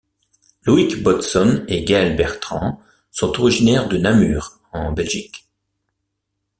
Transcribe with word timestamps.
Loïc 0.63 1.03
Bodson 1.03 1.63
et 1.67 1.83
Gaël 1.83 2.15
Bertrand 2.15 2.81
sont 3.11 3.39
originaires 3.39 3.87
de 3.87 3.97
Namur, 3.99 4.57
en 4.71 4.91
Belgique. 4.93 5.47